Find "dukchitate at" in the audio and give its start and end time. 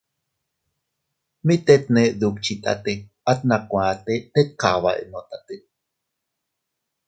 2.19-3.39